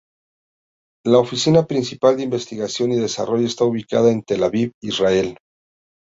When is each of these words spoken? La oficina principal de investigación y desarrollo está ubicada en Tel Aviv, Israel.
La 1.05 1.19
oficina 1.19 1.67
principal 1.67 2.17
de 2.17 2.23
investigación 2.23 2.91
y 2.91 2.95
desarrollo 2.95 3.45
está 3.45 3.65
ubicada 3.65 4.09
en 4.09 4.23
Tel 4.23 4.43
Aviv, 4.43 4.71
Israel. 4.81 5.37